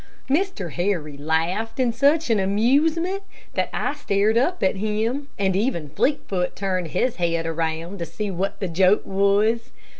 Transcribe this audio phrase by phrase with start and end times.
[0.31, 0.71] Mr.
[0.71, 3.21] Harry laughed in such amusement
[3.53, 8.31] that I stared up at him, and even Fleetfoot turned his head around to see
[8.31, 9.69] what the joke was.